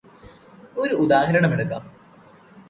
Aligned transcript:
ഒരു 0.77 0.93
ഉദാഹരണമെടുക്കാം. 0.95 1.83